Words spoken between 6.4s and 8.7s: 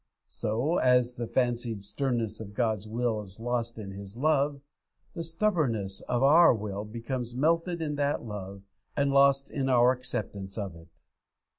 will becomes melted in that love,